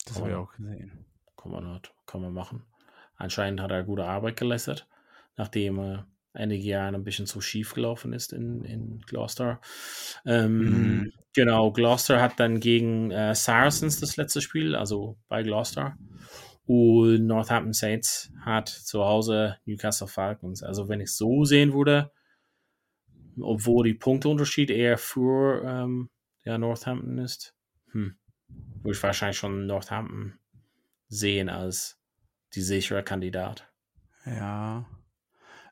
[0.07, 1.07] Das habe ich auch gesehen.
[1.37, 2.65] Kann man, kann man machen.
[3.17, 4.89] Anscheinend hat er gute Arbeit geleistet,
[5.37, 9.61] nachdem er einige Jahre ein bisschen zu schief gelaufen ist in, in Gloucester.
[10.25, 11.13] Ähm, mhm.
[11.35, 15.97] Genau, Gloucester hat dann gegen äh, Saracens das letzte Spiel, also bei Gloucester.
[16.67, 20.63] Und Northampton Saints hat zu Hause Newcastle Falcons.
[20.63, 22.13] Also wenn ich so sehen würde,
[23.41, 26.11] obwohl die Punkteunterschied eher für ähm,
[26.45, 27.55] ja, Northampton ist,
[27.93, 28.17] hm,
[28.83, 30.39] würde ich wahrscheinlich schon Northampton
[31.09, 31.99] sehen als
[32.55, 33.69] die sichere Kandidat.
[34.25, 34.87] Ja,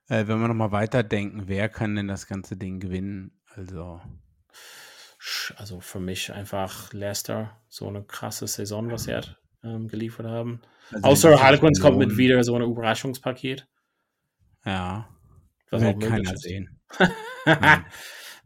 [0.08, 3.32] äh, wenn wir nochmal weiterdenken, wer kann denn das ganze Ding gewinnen?
[3.54, 4.00] Also.
[5.56, 10.60] Also für mich einfach Leicester, so eine krasse Saison, was sie hat, ähm, geliefert haben.
[10.92, 13.66] Also Außer Harlequins kommt mit wieder so ein Überraschungspaket.
[14.64, 15.08] Ja.
[15.70, 16.80] Was auch keiner sehen.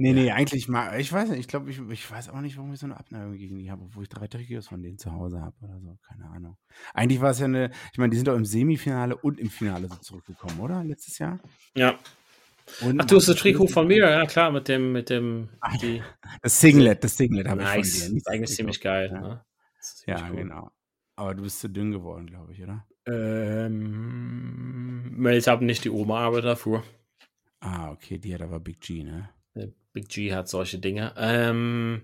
[0.02, 2.72] Nee, nee, eigentlich mal, ich weiß nicht, ich glaube, ich, ich weiß auch nicht, warum
[2.72, 5.40] ich so eine Abneigung gegen die habe, obwohl ich drei Trikots von denen zu Hause
[5.40, 6.56] habe oder so, keine Ahnung.
[6.92, 9.86] Eigentlich war es ja eine, ich meine, die sind doch im Semifinale und im Finale
[9.86, 10.82] so zurückgekommen, oder?
[10.82, 11.38] Letztes Jahr?
[11.76, 12.00] Ja.
[12.80, 16.02] Und Ach, du hast das Trikot von mir, ja klar, mit dem, mit dem, die,
[16.42, 17.86] das Singlet, das Singlet habe nice.
[17.86, 18.14] ich von dir.
[18.14, 19.44] Nicht das ist eigentlich ziemlich geil, ja, ne?
[20.08, 20.36] ja cool.
[20.36, 20.72] genau.
[21.14, 22.84] Aber du bist zu dünn geworden, glaube ich, oder?
[23.06, 23.64] Ähm,
[25.30, 26.82] ich habe nicht die Oma-Arbeit dafür.
[27.60, 29.30] Ah, okay, die hat aber Big G, ne?
[29.92, 31.12] Big G hat solche Dinge.
[31.16, 32.02] Ähm,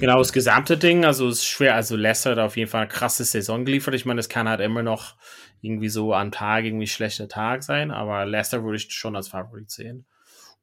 [0.00, 1.74] genau, das gesamte Ding, also ist schwer.
[1.74, 3.94] Also Leicester hat auf jeden Fall eine krasse Saison geliefert.
[3.94, 5.16] Ich meine, es kann halt immer noch
[5.60, 9.70] irgendwie so am Tag irgendwie schlechter Tag sein, aber Leicester würde ich schon als Favorit
[9.70, 10.06] sehen.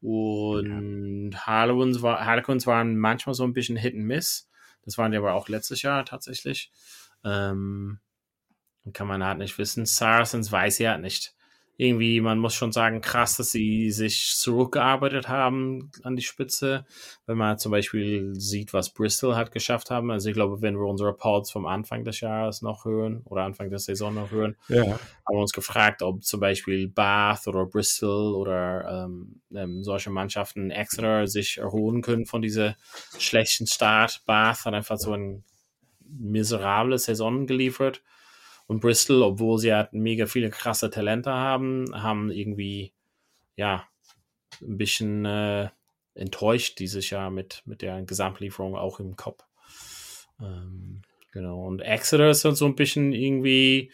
[0.02, 1.40] Und ja.
[1.46, 4.50] Harlequins, war, Harlequins waren manchmal so ein bisschen Hit and Miss.
[4.84, 6.72] Das waren die aber auch letztes Jahr tatsächlich.
[7.24, 8.00] Ähm,
[8.94, 9.86] kann man halt nicht wissen.
[9.86, 11.36] Saracens weiß ja halt nicht
[11.82, 16.86] irgendwie, man muss schon sagen, krass, dass sie sich zurückgearbeitet haben an die Spitze.
[17.26, 20.12] Wenn man zum Beispiel sieht, was Bristol hat geschafft haben.
[20.12, 23.72] Also ich glaube, wenn wir unsere Reports vom Anfang des Jahres noch hören oder Anfang
[23.72, 24.84] der Saison noch hören, ja.
[24.84, 25.00] haben
[25.32, 31.26] wir uns gefragt, ob zum Beispiel Bath oder Bristol oder ähm, ähm, solche Mannschaften Exeter
[31.26, 32.76] sich erholen können von dieser
[33.18, 34.22] schlechten Start.
[34.28, 35.42] Bath hat einfach so eine
[36.08, 38.04] miserable Saison geliefert.
[38.72, 42.94] Und Bristol, obwohl sie halt mega viele krasse Talente haben, haben irgendwie,
[43.58, 43.86] ja,
[44.62, 45.68] ein bisschen äh,
[46.14, 49.44] enttäuscht dieses Jahr mit, mit der Gesamtlieferung auch im Kopf.
[50.40, 51.02] Ähm,
[51.34, 51.68] genau.
[51.68, 53.92] Und Exeter ist dann so ein bisschen irgendwie,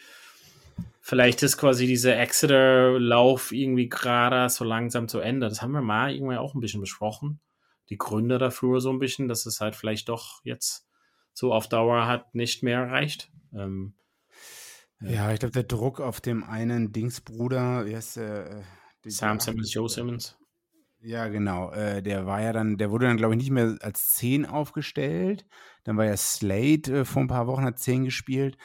[1.00, 5.48] vielleicht ist quasi dieser Exeter-Lauf irgendwie gerade so langsam zu Ende.
[5.48, 7.40] Das haben wir mal irgendwie auch ein bisschen besprochen.
[7.88, 10.86] Die Gründe dafür so ein bisschen, dass es halt vielleicht doch jetzt
[11.32, 13.32] so auf Dauer hat nicht mehr erreicht.
[13.52, 13.94] Ähm,
[15.00, 18.64] ja, ich glaube, der Druck auf dem einen Dingsbruder, wie heißt der?
[19.04, 20.36] Äh, Sam Simmons, Joe Simmons.
[21.00, 21.70] Ja, genau.
[21.70, 25.46] Äh, der war ja dann, der wurde dann, glaube ich, nicht mehr als 10 aufgestellt.
[25.84, 28.56] Dann war ja Slade äh, vor ein paar Wochen hat 10 gespielt.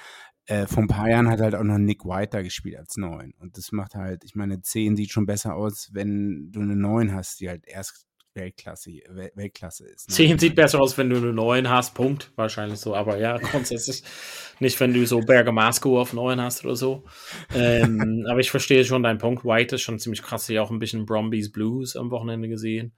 [0.45, 3.33] Äh, vor ein paar Jahren hat halt auch noch Nick White da gespielt als 9.
[3.39, 7.13] Und das macht halt, ich meine, 10 sieht schon besser aus, wenn du eine 9
[7.13, 8.91] hast, die halt erst Weltklasse,
[9.35, 10.09] Weltklasse ist.
[10.09, 10.15] Ne?
[10.15, 12.31] 10 sieht besser aus, wenn du eine 9 hast, Punkt.
[12.35, 14.03] Wahrscheinlich so, aber ja, grundsätzlich
[14.59, 17.03] nicht, wenn du so Bergamasco auf 9 hast oder so.
[17.53, 19.45] Ähm, aber ich verstehe schon deinen Punkt.
[19.45, 20.49] White ist schon ziemlich krass.
[20.49, 22.93] Ich auch ein bisschen Brombies Blues am Wochenende gesehen.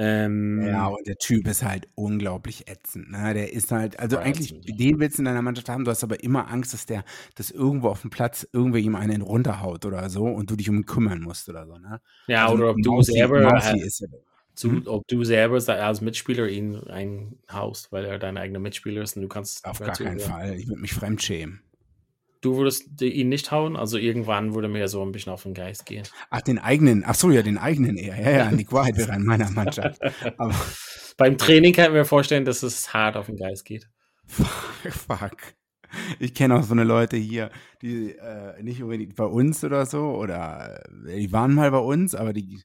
[0.00, 3.10] Ähm, ja, und der Typ ist halt unglaublich ätzend.
[3.10, 3.34] Ne?
[3.34, 6.22] Der ist halt, also eigentlich, den willst du in deiner Mannschaft haben, du hast aber
[6.22, 10.26] immer Angst, dass der, dass irgendwo auf dem Platz irgendwer ihm einen runterhaut oder so
[10.26, 11.78] und du dich um ihn kümmern musst oder so.
[11.78, 12.00] Ne?
[12.28, 13.40] Ja, also oder ob du selber.
[13.40, 14.06] Mausi ist ja,
[14.58, 14.82] zu, mhm.
[14.86, 19.28] ob du selber als Mitspieler ihn einhaust, weil er dein eigener Mitspieler ist und du
[19.28, 19.64] kannst.
[19.64, 20.54] Auf gar keinen Fall.
[20.58, 21.62] Ich würde mich fremdschämen.
[22.40, 23.76] Du würdest ihn nicht hauen?
[23.76, 26.04] Also irgendwann würde mir so ein bisschen auf den Geist gehen.
[26.30, 27.02] Ach, den eigenen.
[27.04, 28.20] Ach so, ja, den eigenen eher.
[28.20, 30.00] Ja, ja, Nick White wäre in meiner Mannschaft.
[30.38, 30.54] Aber
[31.16, 33.88] Beim Training kann ich mir vorstellen, dass es hart auf den Geist geht.
[34.26, 35.38] Fuck.
[36.18, 37.50] Ich kenne auch so eine Leute hier,
[37.82, 42.14] die äh, nicht unbedingt bei uns oder so, oder äh, die waren mal bei uns,
[42.14, 42.60] aber die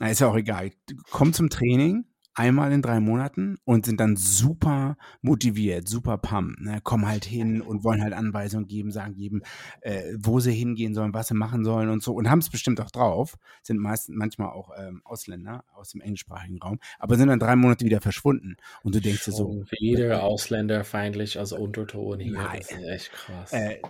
[0.00, 0.70] na, ist ja auch egal.
[1.10, 6.58] Kommt zum Training einmal in drei Monaten und sind dann super motiviert, super pump.
[6.58, 6.80] Ne?
[6.82, 9.42] Kommen halt hin und wollen halt Anweisungen geben, sagen jedem,
[9.82, 12.14] äh, wo sie hingehen sollen, was sie machen sollen und so.
[12.14, 13.36] Und haben es bestimmt auch drauf.
[13.62, 17.84] Sind meistens manchmal auch ähm, Ausländer aus dem englischsprachigen Raum, aber sind dann drei Monate
[17.84, 18.56] wieder verschwunden.
[18.82, 19.62] Und du denkst dir so.
[19.78, 22.32] Wieder Ausländer feindlich als Unterton hier.
[22.32, 22.60] Nein.
[22.60, 23.52] Das ist echt krass.
[23.52, 23.82] Äh,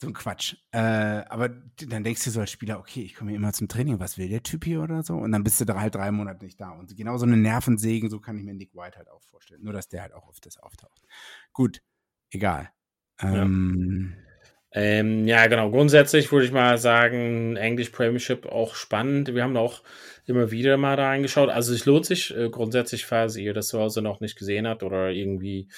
[0.00, 0.56] so ein Quatsch.
[0.70, 3.98] Äh, aber dann denkst du so als Spieler, okay, ich komme hier immer zum Training,
[3.98, 5.16] was will der Typ hier oder so?
[5.16, 6.70] Und dann bist du da halt drei Monate nicht da.
[6.70, 9.62] Und genau so eine Nervensägen, so kann ich mir Nick White halt auch vorstellen.
[9.62, 11.02] Nur, dass der halt auch auf das auftaucht.
[11.52, 11.82] Gut,
[12.30, 12.70] egal.
[13.20, 13.42] Ja.
[13.42, 14.14] Ähm,
[14.74, 15.70] ja, genau.
[15.70, 19.34] Grundsätzlich würde ich mal sagen, English Premiership auch spannend.
[19.34, 19.82] Wir haben auch
[20.26, 21.48] immer wieder mal da reingeschaut.
[21.48, 24.82] Also es lohnt sich äh, grundsätzlich, falls ihr das zu Hause noch nicht gesehen habt
[24.82, 25.68] oder irgendwie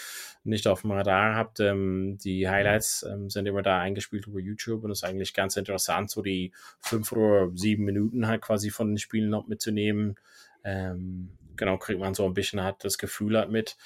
[0.42, 1.60] nicht auf dem Radar habt.
[1.60, 5.56] Ähm, die Highlights ähm, sind immer da eingespielt über YouTube und es ist eigentlich ganz
[5.56, 10.16] interessant, so die fünf oder sieben Minuten halt quasi von den Spielen noch mitzunehmen.
[10.64, 13.76] Ähm, genau, kriegt man so ein bisschen halt das Gefühl halt mit.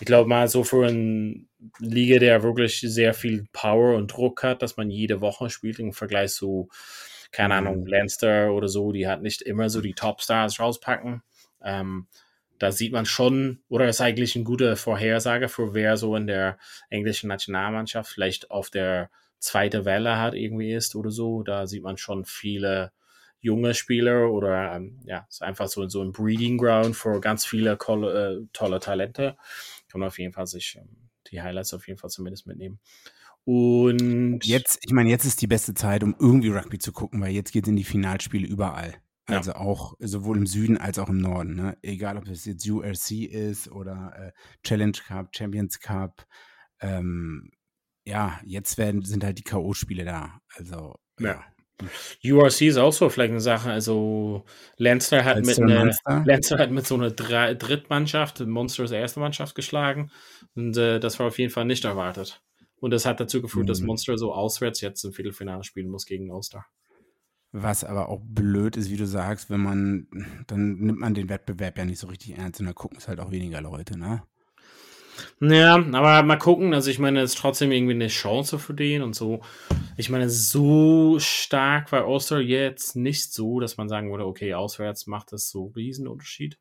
[0.00, 1.44] Ich glaube mal so für eine
[1.78, 5.92] Liga, der wirklich sehr viel Power und Druck hat, dass man jede Woche spielt im
[5.92, 6.68] Vergleich zu,
[7.30, 7.86] keine Ahnung, mhm.
[7.86, 11.22] Leinster oder so, die hat nicht immer so die Topstars rauspacken.
[11.62, 12.08] Ähm,
[12.58, 16.58] da sieht man schon, oder ist eigentlich eine gute Vorhersage für wer so in der
[16.90, 21.42] englischen Nationalmannschaft vielleicht auf der zweiten Welle hat irgendwie ist oder so.
[21.42, 22.92] Da sieht man schon viele
[23.40, 27.72] junge Spieler oder ähm, ja, ist einfach so, so ein Breeding Ground für ganz viele
[27.72, 29.36] äh, tolle Talente.
[29.94, 32.80] Kann man auf jeden Fall sich ähm, die Highlights auf jeden Fall zumindest mitnehmen.
[33.44, 37.30] Und jetzt, ich meine, jetzt ist die beste Zeit, um irgendwie Rugby zu gucken, weil
[37.30, 38.96] jetzt geht es in die Finalspiele überall.
[39.26, 39.58] Also ja.
[39.58, 41.54] auch sowohl im Süden als auch im Norden.
[41.54, 41.78] Ne?
[41.82, 44.32] Egal, ob es jetzt URC ist oder äh,
[44.64, 46.26] Challenge Cup, Champions Cup.
[46.80, 47.52] Ähm,
[48.04, 50.40] ja, jetzt werden, sind halt die K.O.-Spiele da.
[50.56, 51.34] Also, ja.
[51.34, 51.44] ja.
[52.24, 53.70] URC ist auch so vielleicht eine Sache.
[53.70, 54.44] Also
[54.76, 55.92] Leinster hat, mit eine,
[56.24, 60.10] Leinster hat mit so einer Dr Drittmannschaft, Monsters erste Mannschaft geschlagen.
[60.54, 62.42] Und äh, das war auf jeden Fall nicht erwartet.
[62.80, 63.68] Und das hat dazu geführt, mhm.
[63.68, 66.66] dass Monster so auswärts jetzt im Viertelfinale spielen muss gegen Ulster.
[67.52, 70.08] Was aber auch blöd ist, wie du sagst, wenn man,
[70.48, 73.20] dann nimmt man den Wettbewerb ja nicht so richtig ernst und dann gucken es halt
[73.20, 74.24] auch weniger Leute, ne?
[75.40, 76.74] Ja, aber mal gucken.
[76.74, 79.40] Also ich meine, es ist trotzdem irgendwie eine Chance für den und so.
[79.96, 85.06] Ich meine, so stark war Ulster jetzt nicht so, dass man sagen würde, okay, auswärts
[85.06, 86.58] macht das so einen Riesenunterschied.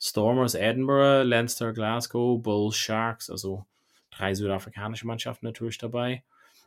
[0.00, 3.64] Stormers Edinburgh, Leinster Glasgow, Bulls Sharks, also
[4.10, 6.22] drei südafrikanische Mannschaften natürlich dabei.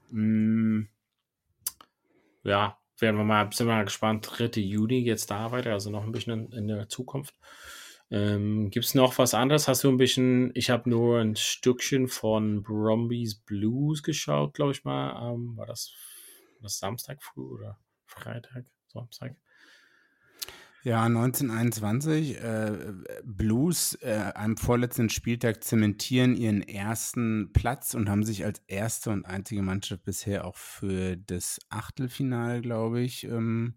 [0.09, 0.83] Mm,
[2.43, 4.59] ja, werden wir mal, sind wir mal gespannt, 3.
[4.61, 7.35] Juni jetzt da weiter, also noch ein bisschen in, in der Zukunft.
[8.11, 9.67] Ähm, Gibt es noch was anderes?
[9.67, 14.83] Hast du ein bisschen, ich habe nur ein Stückchen von Brombies Blues geschaut, glaube ich
[14.83, 15.33] mal.
[15.33, 15.93] Ähm, war das,
[16.61, 18.65] das Samstag früh oder Freitag?
[18.87, 19.35] Samstag?
[20.81, 22.41] Ja, 1921.
[22.41, 22.93] Äh,
[23.23, 29.25] Blues äh, am vorletzten Spieltag zementieren ihren ersten Platz und haben sich als erste und
[29.25, 33.75] einzige Mannschaft bisher auch für das Achtelfinale, glaube ich, ähm,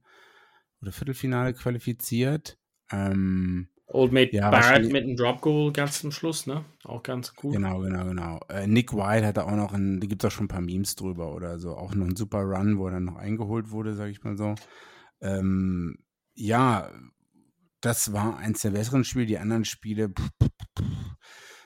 [0.81, 2.59] oder Viertelfinale qualifiziert.
[2.91, 6.65] Ähm, Old Mate ja, Barrett mit einem Drop Goal ganz zum Schluss, ne?
[6.85, 7.53] Auch ganz gut.
[7.53, 8.41] Genau, genau, genau.
[8.49, 10.97] Äh, Nick White hatte auch noch ein, da gibt es auch schon ein paar Memes
[10.97, 14.09] drüber oder so, auch noch ein super Run, wo er dann noch eingeholt wurde, sag
[14.11, 14.55] ich mal so.
[15.21, 15.99] Ähm,
[16.35, 16.91] ja,
[17.81, 19.27] das war eins der besseren Spiele.
[19.27, 20.31] Die anderen Spiele, pff,
[20.79, 20.85] pff,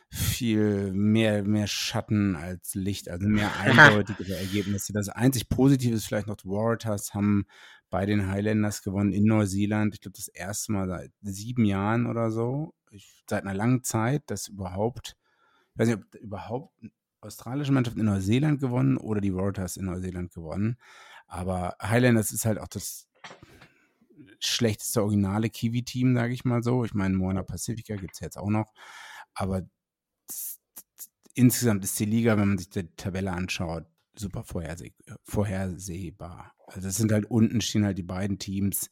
[0.08, 4.92] viel mehr, mehr Schatten als Licht, also mehr eindeutige Ergebnisse.
[4.92, 7.46] Das einzig Positive ist vielleicht noch, die Waratahs haben
[7.96, 9.94] bei den Highlanders gewonnen in Neuseeland.
[9.94, 12.74] Ich glaube, das erste Mal seit sieben Jahren oder so.
[12.90, 15.16] Ich, seit einer langen Zeit, dass überhaupt,
[15.72, 16.74] ich weiß nicht, ob überhaupt
[17.22, 20.76] australische Mannschaft in Neuseeland gewonnen oder die Waratahs in Neuseeland gewonnen.
[21.26, 23.08] Aber Highlanders ist halt auch das
[24.40, 26.84] schlechteste originale Kiwi-Team, sage ich mal so.
[26.84, 28.74] Ich meine, Moana Pacifica gibt es jetzt auch noch.
[29.32, 29.62] Aber
[31.32, 34.92] insgesamt ist die Liga, wenn man sich die Tabelle anschaut, super vorherseh
[35.24, 36.55] vorhersehbar.
[36.66, 38.90] Also es sind halt unten stehen halt die beiden Teams,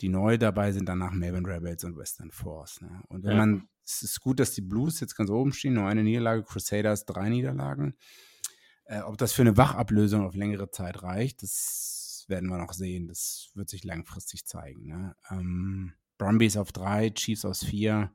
[0.00, 2.80] die neu dabei sind, danach Melbourne Rebels und Western Force.
[2.80, 3.02] Ne?
[3.08, 3.36] Und wenn ja.
[3.38, 7.04] man, es ist gut, dass die Blues jetzt ganz oben stehen, nur eine Niederlage, Crusaders
[7.04, 7.96] drei Niederlagen.
[8.84, 13.08] Äh, ob das für eine Wachablösung auf längere Zeit reicht, das werden wir noch sehen.
[13.08, 14.86] Das wird sich langfristig zeigen.
[14.86, 15.16] Ne?
[15.30, 18.12] Ähm, Brumbies auf drei, Chiefs aus vier.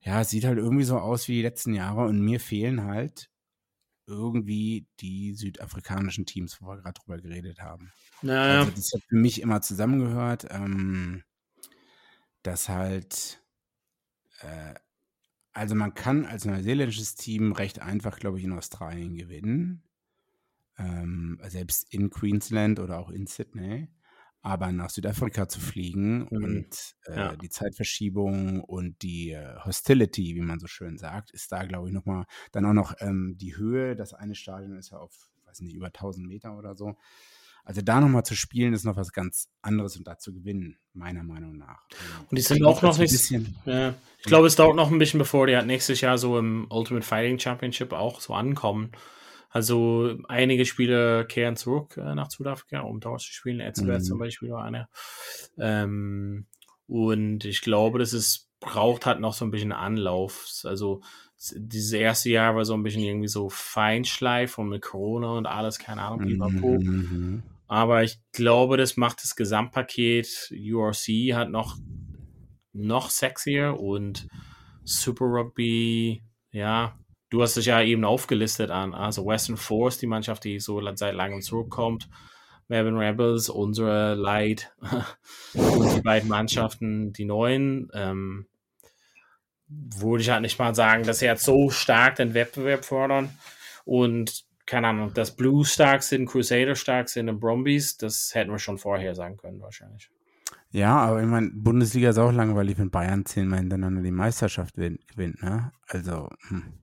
[0.00, 3.30] Ja, es sieht halt irgendwie so aus wie die letzten Jahre und mir fehlen halt
[4.12, 7.92] irgendwie die südafrikanischen Teams, wo wir gerade drüber geredet haben.
[8.22, 8.60] Naja.
[8.60, 11.24] Also das hat für mich immer zusammengehört, ähm,
[12.42, 13.42] dass halt,
[14.40, 14.74] äh,
[15.52, 19.82] also man kann als neuseeländisches Team recht einfach, glaube ich, in Australien gewinnen.
[20.78, 23.88] Ähm, selbst in Queensland oder auch in Sydney.
[24.44, 26.44] Aber nach Südafrika zu fliegen mhm.
[26.44, 27.36] und äh, ja.
[27.36, 31.94] die Zeitverschiebung und die äh, Hostility, wie man so schön sagt, ist da, glaube ich,
[31.94, 33.94] nochmal, dann auch noch ähm, die Höhe.
[33.94, 36.96] Das eine Stadion ist ja auf, weiß nicht, über 1000 Meter oder so.
[37.64, 41.22] Also da nochmal zu spielen, ist noch was ganz anderes und da zu gewinnen, meiner
[41.22, 41.84] Meinung nach.
[42.28, 43.12] Und die sind auch noch nicht.
[43.12, 43.94] Bisschen, ja.
[44.18, 47.06] Ich glaube, es dauert noch ein bisschen, bevor die halt nächstes Jahr so im Ultimate
[47.06, 48.90] Fighting Championship auch so ankommen.
[49.52, 53.60] Also einige Spieler kehren zurück äh, nach Südafrika, um dort zu spielen.
[53.60, 54.04] Etzberg mhm.
[54.04, 54.88] zum Beispiel war einer.
[55.58, 56.46] Ähm,
[56.86, 60.62] und ich glaube, dass es braucht halt noch so ein bisschen Anlauf.
[60.64, 61.02] Also
[61.54, 65.78] dieses erste Jahr war so ein bisschen irgendwie so Feinschleif und mit Corona und alles,
[65.78, 67.42] keine Ahnung, wie mhm.
[67.66, 70.52] Aber ich glaube, das macht das Gesamtpaket.
[70.52, 71.76] URC hat noch,
[72.72, 74.28] noch sexier und
[74.84, 76.98] Super Rugby, ja,
[77.32, 81.14] Du hast es ja eben aufgelistet an, also Western Force, die Mannschaft, die so seit
[81.14, 82.10] langem zurückkommt,
[82.68, 84.70] Melbourne Rebels, unsere Light
[85.54, 87.90] und die beiden Mannschaften, die neuen.
[87.94, 88.48] Ähm,
[89.66, 93.30] würde ich halt nicht mal sagen, dass sie jetzt so stark den Wettbewerb fördern
[93.86, 98.58] und keine Ahnung, dass Blues stark sind, Crusader stark sind und Brombies, das hätten wir
[98.58, 100.10] schon vorher sagen können wahrscheinlich.
[100.70, 105.42] Ja, aber ich meine, Bundesliga ist auch langweilig, wenn Bayern zehnmal hintereinander die Meisterschaft gewinnt,
[105.42, 105.72] ne?
[105.86, 106.81] Also, hm.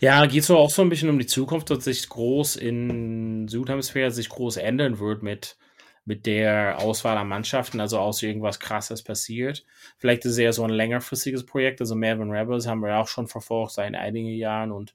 [0.00, 4.10] Ja, geht so auch so ein bisschen um die Zukunft, dass sich groß in Südhemisphäre
[4.10, 5.56] sich groß ändern wird mit,
[6.04, 9.64] mit der Auswahl an Mannschaften, also aus irgendwas krasses passiert.
[9.98, 11.80] Vielleicht ist es eher so ein längerfristiges Projekt.
[11.80, 14.94] Also Melbourne Rebels haben wir auch schon verfolgt seit einigen Jahren und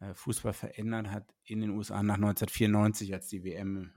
[0.00, 3.92] äh, Fußball verändert hat in den USA nach 1994, als die WM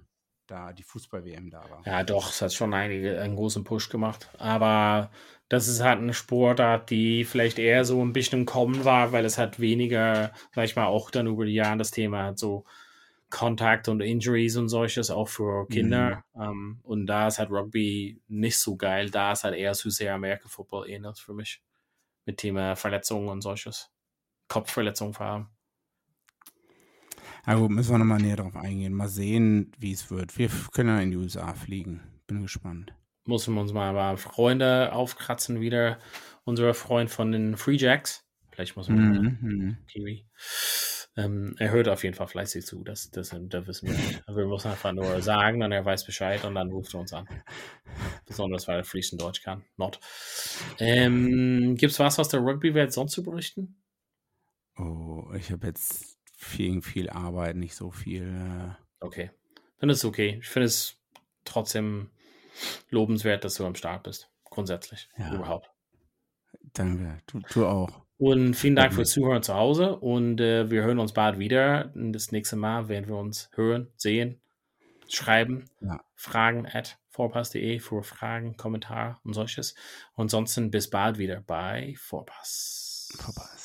[0.48, 1.82] da die Fußball-WM da war.
[1.86, 4.30] Ja, doch, es hat schon einige, einen großen Push gemacht.
[4.38, 5.12] Aber
[5.50, 9.26] das ist halt eine Sportart, die vielleicht eher so ein bisschen im Kommen war, weil
[9.26, 12.66] es hat weniger, sag ich mal, auch dann über die Jahre das Thema hat so
[13.30, 16.24] Kontakt und Injuries und solches auch für Kinder.
[16.34, 16.42] Mhm.
[16.42, 19.10] Um, ähm, und da ist halt Rugby nicht so geil.
[19.10, 21.62] Da ist halt eher so sehr American Football ähnlich für mich.
[22.26, 23.92] Mit Thema Verletzungen und solches.
[24.48, 25.48] Kopfverletzungen vor allem.
[27.46, 28.94] Na gut, müssen wir nochmal näher drauf eingehen.
[28.94, 30.38] Mal sehen, wie es wird.
[30.38, 32.02] Wir können ja in die USA fliegen.
[32.28, 32.94] Bin gespannt.
[33.26, 36.00] Müssen wir uns mal aber Freunde aufkratzen wieder.
[36.44, 38.24] Unser Freund von den Free Jacks.
[38.52, 39.38] Vielleicht muss man mhm.
[39.42, 39.78] mhm.
[39.88, 40.26] Kiwi.
[41.18, 44.24] Ähm, er hört auf jeden Fall fleißig zu, das, das, das wissen wir nicht.
[44.28, 47.28] Wir müssen einfach nur sagen, dann er weiß Bescheid und dann ruft er uns an.
[48.26, 49.64] Besonders weil er fließend Deutsch kann.
[49.78, 50.00] Not.
[50.80, 53.82] Ähm, Gibt es was aus der Rugby-Welt sonst zu berichten?
[54.78, 56.15] Oh, ich habe jetzt
[56.46, 58.24] viel, viel Arbeit, nicht so viel.
[58.24, 59.32] Äh okay.
[59.80, 60.38] Dann ist es okay.
[60.42, 60.98] Ich finde es
[61.44, 62.10] trotzdem
[62.90, 64.30] lobenswert, dass du am Start bist.
[64.46, 65.10] Grundsätzlich.
[65.18, 65.34] Ja.
[65.34, 65.70] Überhaupt.
[66.74, 67.20] Danke.
[67.28, 68.06] Du, du auch.
[68.18, 71.92] Und vielen Dank fürs Zuhören zu Hause und äh, wir hören uns bald wieder.
[71.96, 74.40] Das nächste Mal werden wir uns hören, sehen,
[75.10, 76.00] schreiben, ja.
[76.14, 79.76] fragen at vorpass.de für Fragen, Kommentare und solches.
[80.14, 83.14] Und ansonsten bis bald wieder bei Vorpass.
[83.20, 83.65] Vorpass.